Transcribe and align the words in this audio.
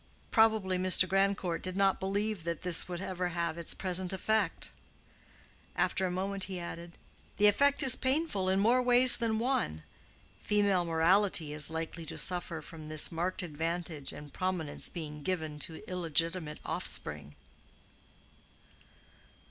Probably 0.31 0.79
Mr. 0.79 1.07
Grandcourt 1.07 1.61
did 1.61 1.77
not 1.77 1.99
believe 1.99 2.43
that 2.43 2.61
this 2.63 2.87
will 2.87 2.93
would 2.93 3.01
ever 3.03 3.27
have 3.27 3.55
its 3.59 3.75
present 3.75 4.11
effect." 4.11 4.71
After 5.75 6.07
a 6.07 6.11
moment, 6.11 6.45
he 6.45 6.59
added, 6.59 6.93
"The 7.37 7.45
effect 7.45 7.83
is 7.83 7.95
painful 7.95 8.49
in 8.49 8.59
more 8.59 8.81
ways 8.81 9.17
than 9.17 9.37
one. 9.37 9.83
Female 10.41 10.85
morality 10.85 11.53
is 11.53 11.69
likely 11.69 12.07
to 12.07 12.17
suffer 12.17 12.63
from 12.63 12.87
this 12.87 13.11
marked 13.11 13.43
advantage 13.43 14.11
and 14.11 14.33
prominence 14.33 14.89
being 14.89 15.21
given 15.21 15.59
to 15.59 15.87
illegitimate 15.87 16.59
offspring." 16.65 17.35